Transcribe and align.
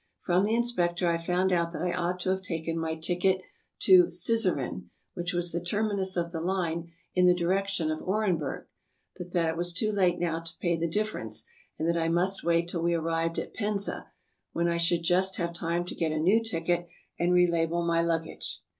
From 0.21 0.45
the 0.45 0.55
inspector 0.55 1.07
I 1.07 1.17
found 1.19 1.51
out 1.51 1.73
that 1.73 1.83
I 1.83 1.93
ought 1.93 2.19
to 2.21 2.31
have 2.31 2.41
taken 2.41 2.75
my 2.79 2.95
ticket 2.95 3.39
to 3.81 4.09
Sizeran, 4.09 4.89
which 5.13 5.31
was 5.31 5.51
the 5.51 5.63
terminus 5.63 6.17
of 6.17 6.31
the 6.31 6.41
line 6.41 6.89
in 7.13 7.27
the 7.27 7.35
direction 7.35 7.91
of 7.91 7.99
Orenburg, 8.01 8.65
but 9.15 9.31
that 9.33 9.47
it 9.49 9.57
was 9.57 9.73
too 9.73 9.91
late 9.91 10.17
now 10.17 10.39
to 10.39 10.57
pay 10.59 10.75
the 10.75 10.89
difference, 10.89 11.45
and 11.77 11.87
that 11.87 11.97
I 11.97 12.09
must 12.09 12.43
wait 12.43 12.67
till 12.67 12.81
we 12.81 12.95
arrived 12.95 13.37
at 13.37 13.53
Penza, 13.53 14.07
when 14.53 14.67
I 14.67 14.77
should 14.77 15.03
just 15.03 15.35
have 15.35 15.53
time 15.53 15.85
to 15.85 15.93
get 15.93 16.11
a 16.11 16.17
new 16.17 16.43
ticket, 16.43 16.87
and 17.19 17.31
re 17.31 17.45
label 17.45 17.85
my 17.85 18.01
luggage. 18.01 18.63